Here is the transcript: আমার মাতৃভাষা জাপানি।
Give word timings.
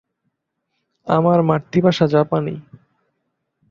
আমার 1.07 1.39
মাতৃভাষা 1.41 2.05
জাপানি। 2.07 2.55